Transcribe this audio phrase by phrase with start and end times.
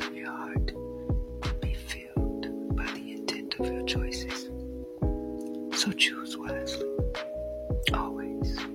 [0.00, 0.72] of your heart
[1.60, 4.50] be filled by the intent of your choices.
[5.80, 6.88] So choose wisely,
[7.94, 8.67] always.